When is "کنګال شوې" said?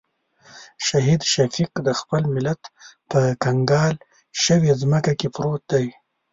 3.43-4.71